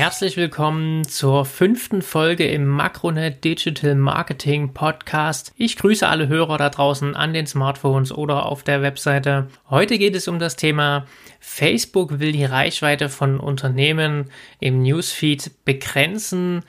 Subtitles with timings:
[0.00, 5.52] Herzlich willkommen zur fünften Folge im Makronet Digital Marketing Podcast.
[5.58, 9.48] Ich grüße alle Hörer da draußen an den Smartphones oder auf der Webseite.
[9.68, 11.04] Heute geht es um das Thema
[11.38, 16.62] Facebook will die Reichweite von Unternehmen im Newsfeed begrenzen.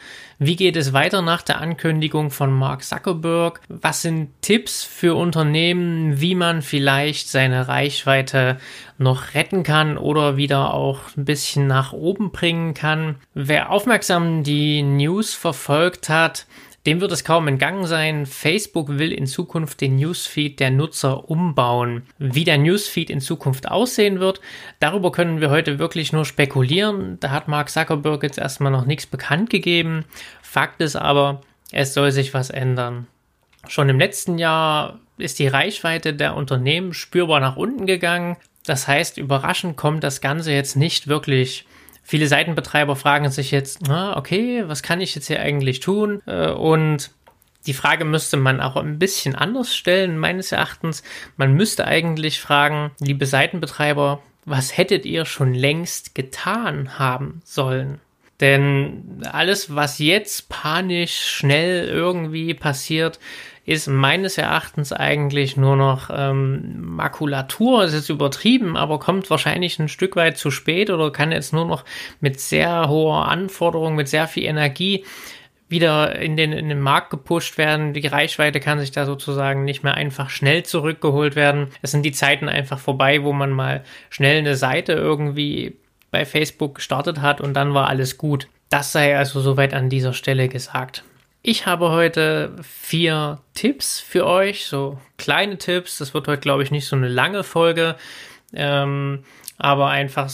[0.43, 3.61] Wie geht es weiter nach der Ankündigung von Mark Zuckerberg?
[3.69, 8.57] Was sind Tipps für Unternehmen, wie man vielleicht seine Reichweite
[8.97, 13.17] noch retten kann oder wieder auch ein bisschen nach oben bringen kann?
[13.35, 16.47] Wer aufmerksam die News verfolgt hat,
[16.85, 18.25] dem wird es kaum entgangen sein.
[18.25, 22.03] Facebook will in Zukunft den Newsfeed der Nutzer umbauen.
[22.17, 24.41] Wie der Newsfeed in Zukunft aussehen wird,
[24.79, 27.19] darüber können wir heute wirklich nur spekulieren.
[27.19, 30.05] Da hat Mark Zuckerberg jetzt erstmal noch nichts bekannt gegeben.
[30.41, 33.05] Fakt ist aber, es soll sich was ändern.
[33.67, 38.37] Schon im letzten Jahr ist die Reichweite der Unternehmen spürbar nach unten gegangen.
[38.65, 41.65] Das heißt, überraschend kommt das Ganze jetzt nicht wirklich
[42.11, 46.21] Viele Seitenbetreiber fragen sich jetzt, na, okay, was kann ich jetzt hier eigentlich tun?
[46.25, 47.09] Äh, und
[47.67, 51.03] die Frage müsste man auch ein bisschen anders stellen, meines Erachtens.
[51.37, 58.01] Man müsste eigentlich fragen, liebe Seitenbetreiber, was hättet ihr schon längst getan haben sollen?
[58.41, 63.21] Denn alles, was jetzt panisch schnell irgendwie passiert,
[63.65, 70.15] ist meines Erachtens eigentlich nur noch ähm, Makulatur, ist übertrieben, aber kommt wahrscheinlich ein Stück
[70.15, 71.85] weit zu spät oder kann jetzt nur noch
[72.19, 75.05] mit sehr hoher Anforderung, mit sehr viel Energie
[75.71, 77.93] wieder in den, in den Markt gepusht werden.
[77.93, 81.67] Die Reichweite kann sich da sozusagen nicht mehr einfach schnell zurückgeholt werden.
[81.81, 85.77] Es sind die Zeiten einfach vorbei, wo man mal schnell eine Seite irgendwie
[86.11, 88.47] bei Facebook gestartet hat und dann war alles gut.
[88.69, 91.03] Das sei also soweit an dieser Stelle gesagt.
[91.43, 95.97] Ich habe heute vier Tipps für euch, so kleine Tipps.
[95.97, 97.95] Das wird heute, glaube ich, nicht so eine lange Folge,
[98.53, 99.23] ähm,
[99.57, 100.29] aber einfach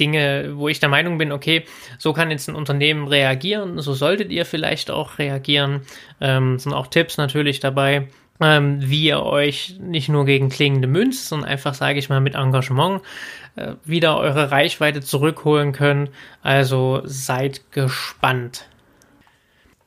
[0.00, 1.64] Dinge, wo ich der Meinung bin, okay,
[1.98, 5.82] so kann jetzt ein Unternehmen reagieren, so solltet ihr vielleicht auch reagieren.
[6.20, 8.08] Ähm, sind auch Tipps natürlich dabei,
[8.40, 12.34] ähm, wie ihr euch nicht nur gegen klingende Münze, sondern einfach, sage ich mal, mit
[12.34, 13.02] Engagement
[13.54, 16.10] äh, wieder eure Reichweite zurückholen könnt.
[16.42, 18.66] Also seid gespannt.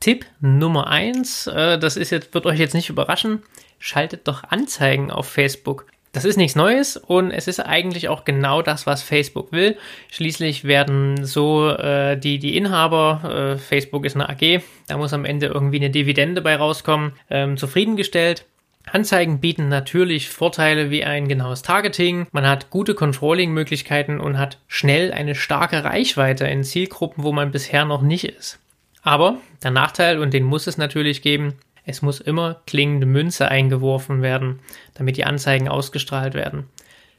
[0.02, 3.44] Tipp Nummer eins, äh, das ist jetzt, wird euch jetzt nicht überraschen,
[3.78, 5.86] schaltet doch Anzeigen auf Facebook.
[6.10, 9.76] Das ist nichts Neues und es ist eigentlich auch genau das, was Facebook will.
[10.10, 15.24] Schließlich werden so äh, die, die Inhaber, äh, Facebook ist eine AG, da muss am
[15.24, 18.44] Ende irgendwie eine Dividende bei rauskommen, ähm, zufriedengestellt.
[18.90, 25.12] Anzeigen bieten natürlich Vorteile wie ein genaues Targeting, man hat gute Controlling-Möglichkeiten und hat schnell
[25.12, 28.58] eine starke Reichweite in Zielgruppen, wo man bisher noch nicht ist.
[29.02, 31.54] Aber der Nachteil, und den muss es natürlich geben,
[31.84, 34.60] es muss immer klingende Münze eingeworfen werden,
[34.94, 36.64] damit die Anzeigen ausgestrahlt werden.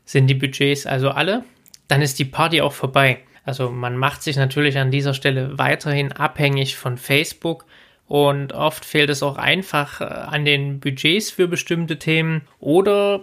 [0.05, 1.43] Sind die Budgets also alle,
[1.87, 3.19] dann ist die Party auch vorbei.
[3.45, 7.65] Also man macht sich natürlich an dieser Stelle weiterhin abhängig von Facebook
[8.07, 13.21] und oft fehlt es auch einfach äh, an den Budgets für bestimmte Themen oder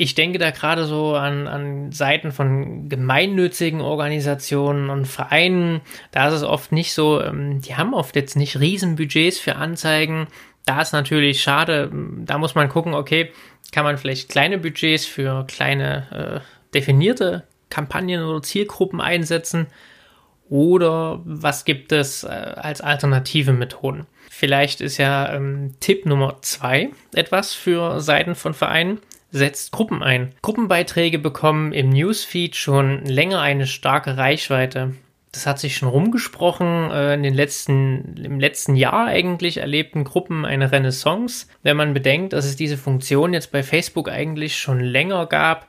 [0.00, 5.80] ich denke da gerade so an, an Seiten von gemeinnützigen Organisationen und Vereinen.
[6.12, 10.28] Da ist es oft nicht so, ähm, die haben oft jetzt nicht Riesenbudgets für Anzeigen.
[10.64, 11.90] Da ist natürlich schade.
[12.18, 13.32] Da muss man gucken, okay,
[13.72, 19.66] kann man vielleicht kleine Budgets für kleine äh, definierte Kampagnen oder Zielgruppen einsetzen?
[20.48, 24.06] Oder was gibt es äh, als alternative Methoden?
[24.30, 29.00] Vielleicht ist ja ähm, Tipp Nummer zwei etwas für Seiten von Vereinen
[29.30, 30.34] setzt Gruppen ein.
[30.42, 34.94] Gruppenbeiträge bekommen im Newsfeed schon länger eine starke Reichweite.
[35.32, 36.90] Das hat sich schon rumgesprochen.
[36.90, 41.46] Äh, in den letzten, im letzten Jahr eigentlich erlebten Gruppen eine Renaissance.
[41.62, 45.68] Wenn man bedenkt, dass es diese Funktion jetzt bei Facebook eigentlich schon länger gab.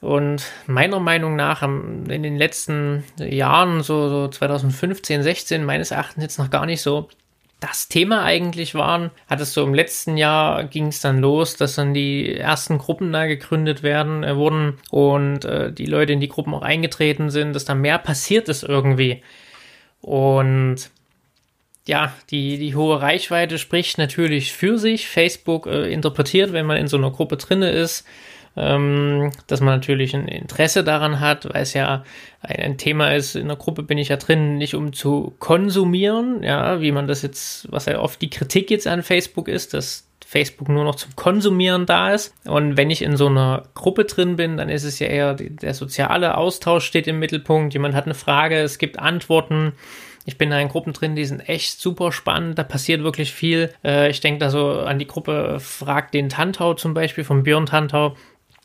[0.00, 6.38] Und meiner Meinung nach in den letzten Jahren, so, so 2015, 16, meines Erachtens jetzt
[6.38, 7.08] noch gar nicht so
[7.60, 11.74] das Thema eigentlich waren, hat es so im letzten Jahr ging es dann los, dass
[11.74, 16.28] dann die ersten Gruppen da gegründet werden äh, wurden und äh, die Leute in die
[16.28, 19.22] Gruppen auch eingetreten sind, dass da mehr passiert ist irgendwie.
[20.00, 20.90] Und
[21.86, 25.08] ja, die, die hohe Reichweite spricht natürlich für sich.
[25.08, 28.06] Facebook äh, interpretiert, wenn man in so einer Gruppe drinne ist,
[28.58, 32.02] ähm, dass man natürlich ein Interesse daran hat, weil es ja
[32.42, 36.42] ein, ein, Thema ist, in der Gruppe bin ich ja drin, nicht um zu konsumieren,
[36.42, 40.08] ja, wie man das jetzt, was ja oft die Kritik jetzt an Facebook ist, dass
[40.26, 42.34] Facebook nur noch zum Konsumieren da ist.
[42.46, 45.72] Und wenn ich in so einer Gruppe drin bin, dann ist es ja eher der
[45.72, 47.72] soziale Austausch steht im Mittelpunkt.
[47.72, 49.72] Jemand hat eine Frage, es gibt Antworten.
[50.26, 53.72] Ich bin da in Gruppen drin, die sind echt super spannend, da passiert wirklich viel.
[53.82, 57.64] Äh, ich denke da so an die Gruppe Frag den Tantau zum Beispiel, von Björn
[57.64, 58.14] Tantau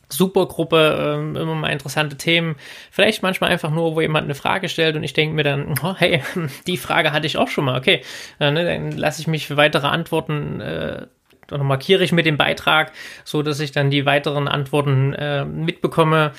[0.09, 2.55] Supergruppe, ähm, immer mal interessante Themen.
[2.91, 5.95] Vielleicht manchmal einfach nur, wo jemand eine Frage stellt und ich denke mir dann, oh,
[5.97, 6.21] hey,
[6.67, 8.01] die Frage hatte ich auch schon mal, okay.
[8.39, 11.07] Äh, ne, dann lasse ich mich für weitere Antworten äh,
[11.51, 12.91] oder markiere ich mit dem Beitrag,
[13.23, 16.31] so dass ich dann die weiteren Antworten äh, mitbekomme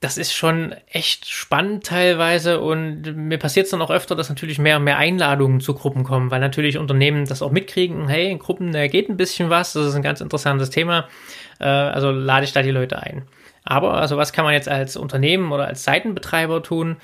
[0.00, 4.58] das ist schon echt spannend teilweise und mir passiert es dann auch öfter, dass natürlich
[4.58, 8.38] mehr und mehr Einladungen zu Gruppen kommen, weil natürlich Unternehmen das auch mitkriegen, hey, in
[8.38, 11.08] Gruppen, da geht ein bisschen was, das ist ein ganz interessantes Thema,
[11.58, 13.24] äh, also lade ich da die Leute ein.
[13.68, 16.96] Aber also was kann man jetzt als Unternehmen oder als Seitenbetreiber tun?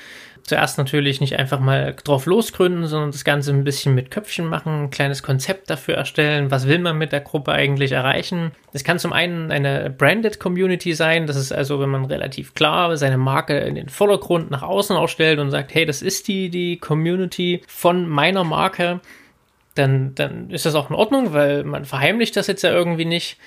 [0.45, 4.85] zuerst natürlich nicht einfach mal drauf losgründen, sondern das Ganze ein bisschen mit Köpfchen machen,
[4.85, 6.51] ein kleines Konzept dafür erstellen.
[6.51, 8.53] Was will man mit der Gruppe eigentlich erreichen?
[8.73, 11.27] Es kann zum einen eine Branded Community sein.
[11.27, 15.39] Das ist also, wenn man relativ klar seine Marke in den Vordergrund nach außen aufstellt
[15.39, 19.01] und sagt, hey, das ist die, die Community von meiner Marke.
[19.75, 23.39] Dann, dann ist das auch in Ordnung, weil man verheimlicht das jetzt ja irgendwie nicht.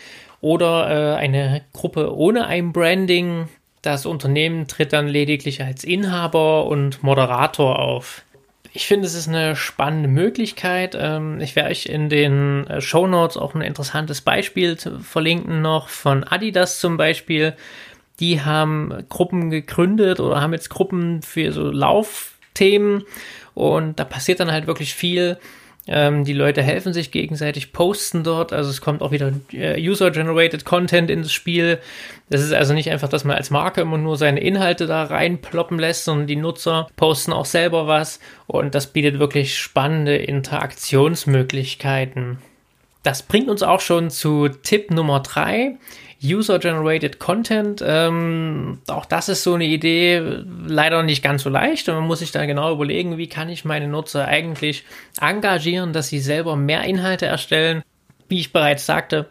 [0.41, 3.47] Oder äh, eine Gruppe ohne ein Branding,
[3.81, 8.23] das Unternehmen tritt dann lediglich als Inhaber und Moderator auf.
[8.73, 10.95] Ich finde, es ist eine spannende Möglichkeit.
[10.99, 15.87] Ähm, ich werde euch in den äh, Show Notes auch ein interessantes Beispiel verlinken noch
[15.89, 17.55] von Adidas zum Beispiel.
[18.19, 23.03] Die haben Gruppen gegründet oder haben jetzt Gruppen für so Laufthemen
[23.53, 25.37] und da passiert dann halt wirklich viel.
[25.87, 28.51] Ähm, die Leute helfen sich gegenseitig, posten dort.
[28.53, 31.79] Also es kommt auch wieder äh, User-Generated Content ins Spiel.
[32.29, 35.79] Das ist also nicht einfach, dass man als Marke immer nur seine Inhalte da reinploppen
[35.79, 38.19] lässt, sondern die Nutzer posten auch selber was.
[38.47, 42.39] Und das bietet wirklich spannende Interaktionsmöglichkeiten.
[43.03, 45.77] Das bringt uns auch schon zu Tipp Nummer drei.
[46.23, 51.95] User-Generated Content, ähm, auch das ist so eine Idee, leider nicht ganz so leicht und
[51.95, 54.83] man muss sich da genau überlegen, wie kann ich meine Nutzer eigentlich
[55.21, 57.83] engagieren, dass sie selber mehr Inhalte erstellen.
[58.29, 59.27] Wie ich bereits sagte,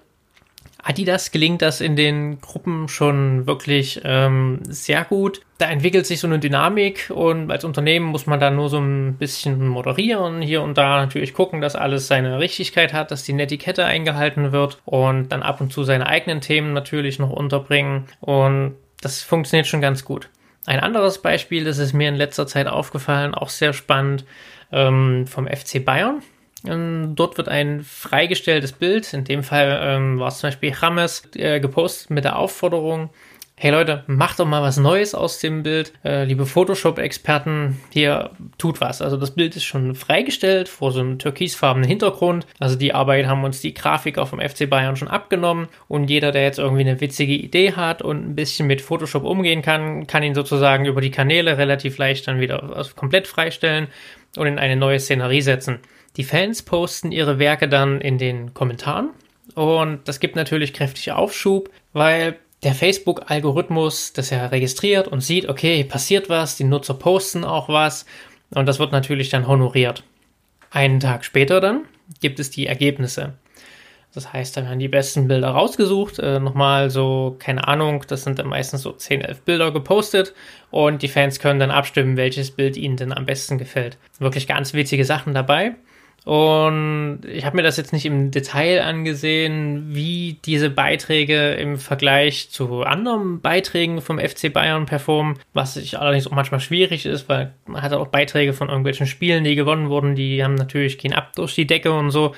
[0.88, 5.40] Adidas gelingt das in den Gruppen schon wirklich ähm, sehr gut.
[5.58, 9.16] Da entwickelt sich so eine Dynamik und als Unternehmen muss man da nur so ein
[9.18, 13.84] bisschen moderieren, hier und da natürlich gucken, dass alles seine Richtigkeit hat, dass die Netiquette
[13.84, 19.22] eingehalten wird und dann ab und zu seine eigenen Themen natürlich noch unterbringen und das
[19.22, 20.28] funktioniert schon ganz gut.
[20.66, 24.24] Ein anderes Beispiel, das ist mir in letzter Zeit aufgefallen, auch sehr spannend,
[24.70, 26.22] ähm, vom FC Bayern.
[26.66, 31.22] Ähm, dort wird ein freigestelltes Bild, in dem Fall ähm, war es zum Beispiel James,
[31.36, 33.10] äh, gepostet mit der Aufforderung,
[33.58, 35.94] hey Leute, macht doch mal was Neues aus dem Bild.
[36.04, 39.00] Äh, liebe Photoshop-Experten, hier tut was.
[39.00, 42.46] Also das Bild ist schon freigestellt vor so einem türkisfarbenen Hintergrund.
[42.58, 46.42] Also die Arbeit haben uns die Grafiker vom FC Bayern schon abgenommen und jeder, der
[46.42, 50.34] jetzt irgendwie eine witzige Idee hat und ein bisschen mit Photoshop umgehen kann, kann ihn
[50.34, 53.88] sozusagen über die Kanäle relativ leicht dann wieder also komplett freistellen
[54.36, 55.78] und in eine neue Szenerie setzen.
[56.16, 59.10] Die Fans posten ihre Werke dann in den Kommentaren
[59.54, 65.84] und das gibt natürlich kräftig Aufschub, weil der Facebook-Algorithmus das ja registriert und sieht, okay,
[65.84, 68.06] passiert was, die Nutzer posten auch was
[68.50, 70.04] und das wird natürlich dann honoriert.
[70.70, 71.84] Einen Tag später dann
[72.20, 73.34] gibt es die Ergebnisse.
[74.14, 78.38] Das heißt, dann werden die besten Bilder rausgesucht, äh, nochmal so, keine Ahnung, das sind
[78.38, 80.32] dann meistens so 10, 11 Bilder gepostet
[80.70, 83.98] und die Fans können dann abstimmen, welches Bild ihnen denn am besten gefällt.
[84.19, 85.74] Wirklich ganz witzige Sachen dabei.
[86.26, 92.50] Und ich habe mir das jetzt nicht im Detail angesehen, wie diese Beiträge im Vergleich
[92.50, 97.55] zu anderen Beiträgen vom FC Bayern performen, was sich allerdings auch manchmal schwierig ist, weil
[97.67, 101.31] man hat auch Beiträge von irgendwelchen Spielen, die gewonnen wurden, die haben natürlich gehen ab
[101.36, 102.34] durch die Decke und so.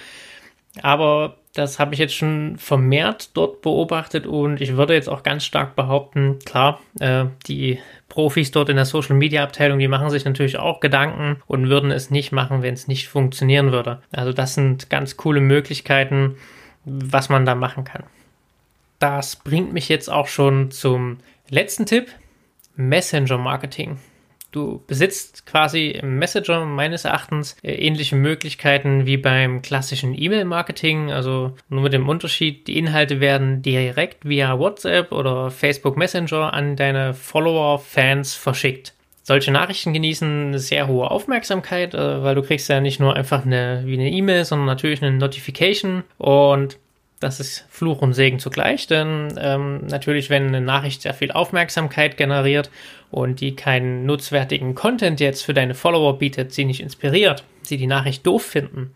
[0.83, 5.45] Aber das habe ich jetzt schon vermehrt dort beobachtet und ich würde jetzt auch ganz
[5.45, 10.25] stark behaupten, klar, äh, die Profis dort in der Social Media Abteilung, die machen sich
[10.25, 14.01] natürlich auch Gedanken und würden es nicht machen, wenn es nicht funktionieren würde.
[14.13, 16.37] Also das sind ganz coole Möglichkeiten,
[16.85, 18.05] was man da machen kann.
[19.01, 21.19] Das bringt mich jetzt auch schon zum
[21.51, 22.09] letzten Tipp.
[22.77, 23.99] Messenger Marketing.
[24.51, 31.55] Du besitzt quasi im Messenger meines Erachtens äh, ähnliche Möglichkeiten wie beim klassischen E-Mail-Marketing, also
[31.69, 37.13] nur mit dem Unterschied, die Inhalte werden direkt via WhatsApp oder Facebook Messenger an deine
[37.13, 38.95] Follower, Fans verschickt.
[39.23, 43.45] Solche Nachrichten genießen eine sehr hohe Aufmerksamkeit, äh, weil du kriegst ja nicht nur einfach
[43.45, 46.79] eine, wie eine E-Mail, sondern natürlich eine Notification und
[47.21, 52.17] das ist Fluch und Segen zugleich, denn ähm, natürlich, wenn eine Nachricht sehr viel Aufmerksamkeit
[52.17, 52.71] generiert
[53.11, 57.87] und die keinen nutzwertigen Content jetzt für deine Follower bietet, sie nicht inspiriert, sie die
[57.87, 58.93] Nachricht doof finden,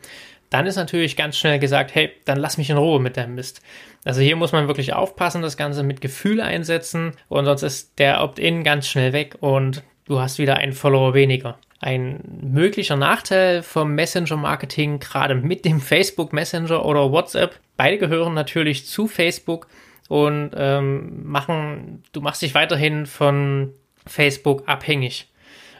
[0.50, 3.62] dann ist natürlich ganz schnell gesagt, hey, dann lass mich in Ruhe mit deinem Mist.
[4.04, 8.22] Also hier muss man wirklich aufpassen, das Ganze mit Gefühl einsetzen und sonst ist der
[8.22, 11.58] Opt-in ganz schnell weg und du hast wieder einen Follower weniger.
[11.80, 18.86] Ein möglicher Nachteil vom Messenger-Marketing, gerade mit dem Facebook Messenger oder WhatsApp, beide gehören natürlich
[18.86, 19.68] zu Facebook
[20.08, 23.72] und ähm, machen, du machst dich weiterhin von
[24.06, 25.28] Facebook abhängig.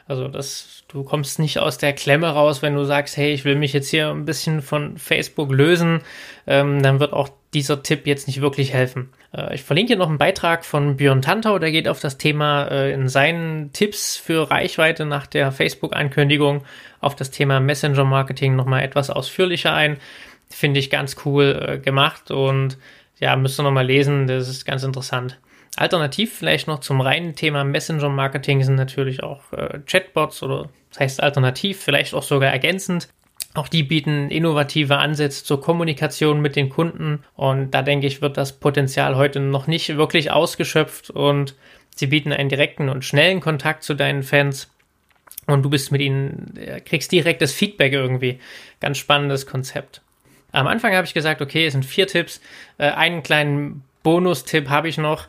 [0.06, 3.56] Also das, du kommst nicht aus der Klemme raus, wenn du sagst, hey, ich will
[3.56, 6.00] mich jetzt hier ein bisschen von Facebook lösen,
[6.46, 9.10] ähm, dann wird auch dieser Tipp jetzt nicht wirklich helfen.
[9.32, 12.64] Äh, ich verlinke hier noch einen Beitrag von Björn Tantau, der geht auf das Thema
[12.64, 16.64] äh, in seinen Tipps für Reichweite nach der Facebook-Ankündigung
[17.00, 19.98] auf das Thema Messenger-Marketing nochmal etwas ausführlicher ein.
[20.52, 22.78] Finde ich ganz cool äh, gemacht und
[23.18, 25.38] ja, müsst ihr nochmal lesen, das ist ganz interessant.
[25.76, 31.22] Alternativ vielleicht noch zum reinen Thema Messenger-Marketing sind natürlich auch äh, Chatbots oder das heißt
[31.22, 33.08] alternativ, vielleicht auch sogar ergänzend.
[33.54, 38.36] Auch die bieten innovative Ansätze zur Kommunikation mit den Kunden und da denke ich, wird
[38.36, 41.54] das Potenzial heute noch nicht wirklich ausgeschöpft und
[41.94, 44.70] sie bieten einen direkten und schnellen Kontakt zu deinen Fans
[45.46, 48.38] und du bist mit ihnen, äh, kriegst direktes Feedback irgendwie.
[48.80, 50.02] Ganz spannendes Konzept.
[50.52, 52.40] Am Anfang habe ich gesagt, okay, es sind vier Tipps.
[52.78, 55.28] Äh, einen kleinen Bonustipp habe ich noch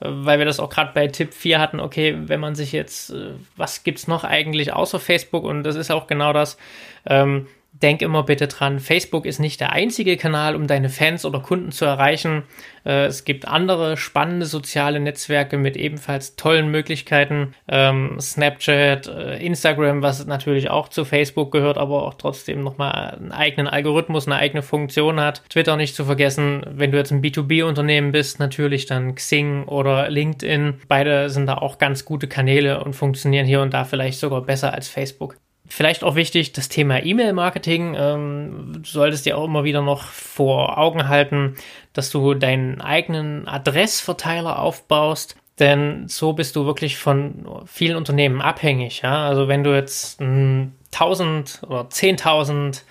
[0.00, 3.32] weil wir das auch gerade bei Tipp 4 hatten, okay, wenn man sich jetzt, äh,
[3.56, 5.44] was gibt's noch eigentlich außer Facebook?
[5.44, 6.58] Und das ist auch genau das.
[7.06, 7.46] Ähm,
[7.82, 11.72] denk immer bitte dran, Facebook ist nicht der einzige Kanal, um deine Fans oder Kunden
[11.72, 12.44] zu erreichen.
[12.84, 17.54] Äh, es gibt andere spannende soziale Netzwerke mit ebenfalls tollen Möglichkeiten.
[17.66, 23.32] Ähm, Snapchat, äh, Instagram, was natürlich auch zu Facebook gehört, aber auch trotzdem nochmal einen
[23.32, 25.42] eigenen Algorithmus, eine eigene Funktion hat.
[25.48, 30.80] Twitter nicht zu vergessen, wenn du jetzt ein B2B-Unternehmen bist, natürlich dann Xing oder LinkedIn.
[30.86, 34.72] Beide sind da auch ganz gute Kanäle und funktionieren hier und da vielleicht sogar besser
[34.72, 35.36] als Facebook.
[35.66, 37.96] Vielleicht auch wichtig, das Thema E-Mail-Marketing.
[37.98, 41.56] Ähm, du solltest dir auch immer wieder noch vor Augen halten,
[41.94, 45.36] dass du deinen eigenen Adressverteiler aufbaust.
[45.58, 49.02] Denn so bist du wirklich von vielen Unternehmen abhängig.
[49.02, 49.26] Ja?
[49.26, 52.82] Also wenn du jetzt m, 1000 oder 10.000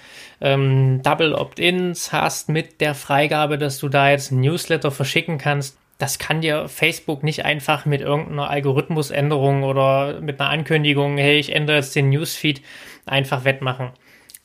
[0.41, 5.77] ähm, Double Opt-ins hast mit der Freigabe, dass du da jetzt ein Newsletter verschicken kannst,
[5.97, 11.55] das kann dir Facebook nicht einfach mit irgendeiner Algorithmusänderung oder mit einer Ankündigung, hey, ich
[11.55, 12.61] ändere jetzt den Newsfeed,
[13.05, 13.91] einfach wettmachen.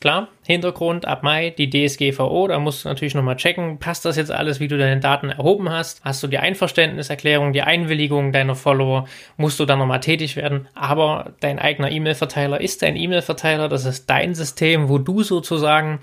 [0.00, 4.30] Klar, Hintergrund ab Mai die DSGVO, da musst du natürlich nochmal checken, passt das jetzt
[4.30, 6.04] alles, wie du deine Daten erhoben hast?
[6.04, 9.08] Hast du die Einverständniserklärung, die Einwilligung deiner Follower?
[9.36, 10.68] Musst du dann nochmal tätig werden?
[10.76, 15.98] Aber dein eigener E-Mail-Verteiler ist dein E-Mail-Verteiler, das ist dein System, wo du sozusagen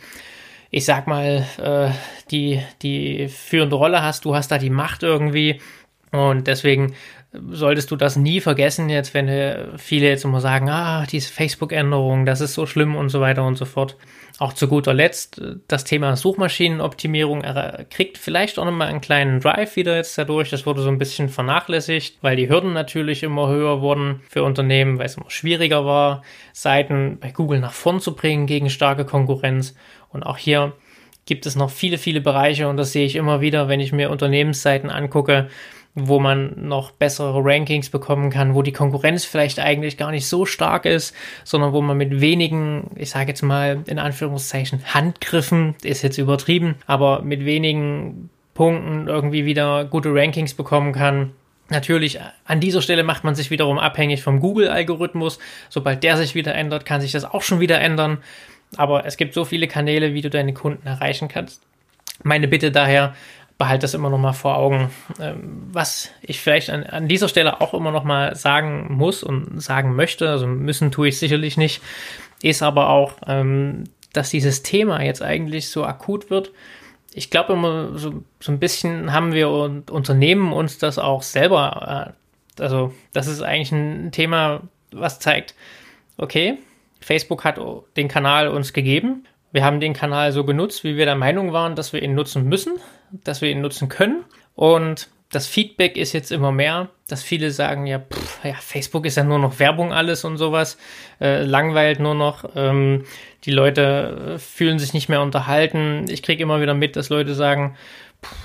[0.75, 1.89] ich sag mal, äh,
[2.31, 5.61] die, die führende Rolle hast, du hast da die Macht irgendwie.
[6.11, 6.95] Und deswegen
[7.49, 12.41] solltest du das nie vergessen, jetzt, wenn viele jetzt immer sagen, ah, diese Facebook-Änderung, das
[12.41, 13.95] ist so schlimm und so weiter und so fort.
[14.37, 17.43] Auch zu guter Letzt, das Thema Suchmaschinenoptimierung
[17.89, 20.49] kriegt vielleicht auch nochmal einen kleinen Drive wieder jetzt dadurch.
[20.49, 24.99] Das wurde so ein bisschen vernachlässigt, weil die Hürden natürlich immer höher wurden für Unternehmen,
[24.99, 29.73] weil es immer schwieriger war, Seiten bei Google nach vorn zu bringen gegen starke Konkurrenz.
[30.15, 30.73] Und auch hier
[31.25, 34.09] gibt es noch viele, viele Bereiche und das sehe ich immer wieder, wenn ich mir
[34.09, 35.49] Unternehmensseiten angucke,
[35.93, 40.45] wo man noch bessere Rankings bekommen kann, wo die Konkurrenz vielleicht eigentlich gar nicht so
[40.45, 46.01] stark ist, sondern wo man mit wenigen, ich sage jetzt mal in Anführungszeichen, Handgriffen, ist
[46.01, 51.31] jetzt übertrieben, aber mit wenigen Punkten irgendwie wieder gute Rankings bekommen kann.
[51.69, 55.39] Natürlich, an dieser Stelle macht man sich wiederum abhängig vom Google-Algorithmus.
[55.69, 58.19] Sobald der sich wieder ändert, kann sich das auch schon wieder ändern.
[58.77, 61.61] Aber es gibt so viele Kanäle, wie du deine Kunden erreichen kannst.
[62.23, 63.13] Meine Bitte daher,
[63.57, 64.91] behalte das immer noch mal vor Augen.
[65.19, 69.61] Ähm, was ich vielleicht an, an dieser Stelle auch immer noch mal sagen muss und
[69.61, 71.81] sagen möchte, also müssen tue ich sicherlich nicht,
[72.41, 76.51] ist aber auch, ähm, dass dieses Thema jetzt eigentlich so akut wird.
[77.13, 82.13] Ich glaube immer so, so ein bisschen haben wir und Unternehmen uns das auch selber,
[82.57, 85.55] äh, also das ist eigentlich ein Thema, was zeigt,
[86.17, 86.57] okay,
[87.05, 87.59] Facebook hat
[87.97, 89.25] den Kanal uns gegeben.
[89.51, 92.45] Wir haben den Kanal so genutzt, wie wir der Meinung waren, dass wir ihn nutzen
[92.49, 92.73] müssen,
[93.23, 94.25] dass wir ihn nutzen können.
[94.55, 99.17] Und das Feedback ist jetzt immer mehr, dass viele sagen, ja, pff, ja Facebook ist
[99.17, 100.79] ja nur noch Werbung alles und sowas,
[101.21, 103.03] äh, langweilt nur noch, ähm,
[103.43, 106.05] die Leute äh, fühlen sich nicht mehr unterhalten.
[106.09, 107.77] Ich kriege immer wieder mit, dass Leute sagen,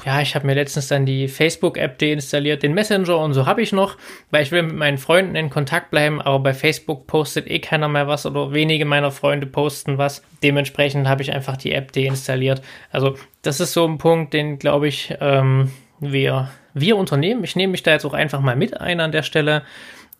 [0.04, 3.72] ja, ich habe mir letztens dann die Facebook-App deinstalliert, den Messenger und so habe ich
[3.72, 3.96] noch,
[4.30, 7.88] weil ich will mit meinen Freunden in Kontakt bleiben, aber bei Facebook postet eh keiner
[7.88, 10.22] mehr was oder wenige meiner Freunde posten was.
[10.42, 12.62] Dementsprechend habe ich einfach die App deinstalliert.
[12.90, 15.70] Also das ist so ein Punkt, den glaube ich ähm,
[16.00, 19.22] wir, wir Unternehmen, ich nehme mich da jetzt auch einfach mal mit ein an der
[19.22, 19.62] Stelle,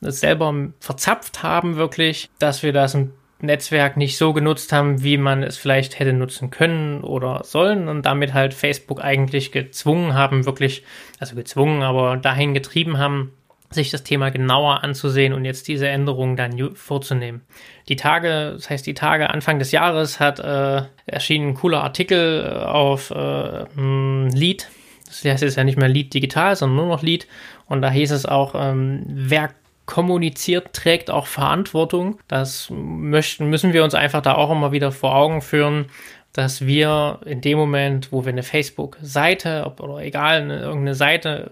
[0.03, 5.43] selber verzapft haben wirklich, dass wir das ein Netzwerk nicht so genutzt haben, wie man
[5.43, 10.85] es vielleicht hätte nutzen können oder sollen und damit halt Facebook eigentlich gezwungen haben, wirklich,
[11.19, 13.33] also gezwungen, aber dahin getrieben haben,
[13.71, 17.43] sich das Thema genauer anzusehen und jetzt diese Änderungen dann vorzunehmen.
[17.89, 22.45] Die Tage, das heißt die Tage Anfang des Jahres hat äh, erschienen ein cooler Artikel
[22.45, 24.69] äh, auf äh, Lead
[25.07, 27.29] Das heißt jetzt ja nicht mehr Lead digital, sondern nur noch Lead.
[27.67, 29.51] Und da hieß es auch, ähm, wer
[29.91, 32.19] kommuniziert, trägt auch Verantwortung.
[32.29, 35.87] Das möchten, müssen wir uns einfach da auch immer wieder vor Augen führen,
[36.33, 41.51] dass wir in dem Moment, wo wir eine Facebook-Seite oder egal, eine, irgendeine Seite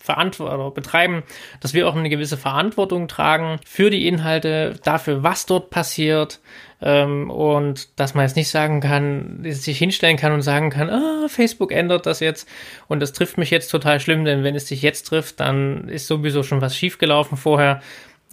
[0.00, 1.22] verantworten betreiben,
[1.60, 6.40] dass wir auch eine gewisse Verantwortung tragen für die Inhalte, dafür, was dort passiert,
[6.82, 11.28] ähm, und dass man jetzt nicht sagen kann, sich hinstellen kann und sagen kann, ah,
[11.28, 12.48] Facebook ändert das jetzt
[12.88, 16.06] und das trifft mich jetzt total schlimm, denn wenn es dich jetzt trifft, dann ist
[16.06, 17.82] sowieso schon was schiefgelaufen vorher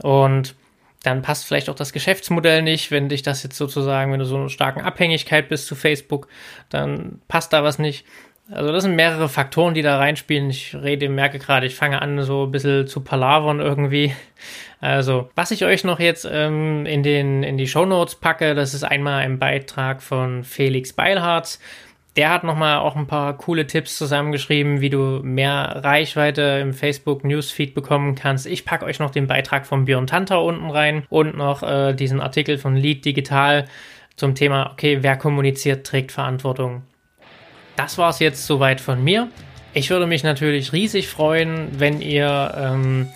[0.01, 0.55] und
[1.03, 4.37] dann passt vielleicht auch das Geschäftsmodell nicht, wenn dich das jetzt sozusagen, wenn du so
[4.37, 6.27] eine starken Abhängigkeit bist zu Facebook,
[6.69, 8.05] dann passt da was nicht.
[8.49, 10.49] Also das sind mehrere Faktoren, die da reinspielen.
[10.49, 14.13] Ich rede, merke gerade, ich fange an, so ein bisschen zu palavern irgendwie.
[14.79, 18.73] Also, was ich euch noch jetzt ähm, in, den, in die Show Notes packe, das
[18.73, 21.59] ist einmal ein Beitrag von Felix Beilharz.
[22.15, 27.23] Der hat nochmal auch ein paar coole Tipps zusammengeschrieben, wie du mehr Reichweite im Facebook
[27.23, 28.47] Newsfeed bekommen kannst.
[28.47, 32.21] Ich packe euch noch den Beitrag von Björn Tanter unten rein und noch äh, diesen
[32.21, 33.65] Artikel von Lead Digital
[34.15, 36.83] zum Thema, okay, wer kommuniziert, trägt Verantwortung
[37.77, 39.29] das war es jetzt soweit von mir.
[39.73, 43.07] Ich würde mich natürlich riesig freuen, wenn ihr ähm,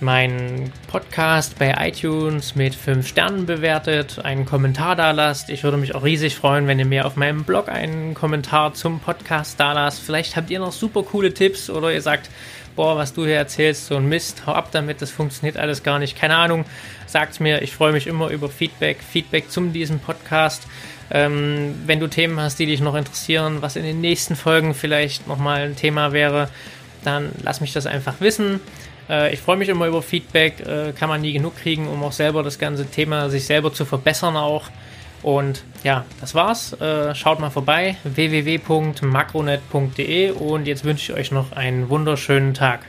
[0.00, 5.50] meinen Podcast bei iTunes mit 5 Sternen bewertet, einen Kommentar da lasst.
[5.50, 9.00] Ich würde mich auch riesig freuen, wenn ihr mir auf meinem Blog einen Kommentar zum
[9.00, 10.02] Podcast da lasst.
[10.02, 12.30] Vielleicht habt ihr noch super coole Tipps oder ihr sagt,
[12.76, 15.98] boah, was du hier erzählst, so ein Mist, hau ab damit, das funktioniert alles gar
[15.98, 16.16] nicht.
[16.16, 16.64] Keine Ahnung,
[17.06, 20.66] sagt mir, ich freue mich immer über Feedback, Feedback zum diesem Podcast.
[21.10, 25.28] Ähm, wenn du Themen hast, die dich noch interessieren, was in den nächsten Folgen vielleicht
[25.28, 26.48] nochmal ein Thema wäre,
[27.04, 28.60] dann lass mich das einfach wissen.
[29.08, 32.12] Äh, ich freue mich immer über Feedback, äh, kann man nie genug kriegen, um auch
[32.12, 34.70] selber das ganze Thema sich selber zu verbessern auch.
[35.24, 36.74] Und ja, das war's.
[36.74, 42.80] Äh, schaut mal vorbei www.makronet.de und jetzt wünsche ich euch noch einen wunderschönen Tag.